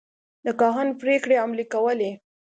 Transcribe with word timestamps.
د 0.45 0.47
کاهن 0.59 0.87
پرېکړې 1.01 1.35
عملي 1.43 1.65
کولې. 1.73 2.11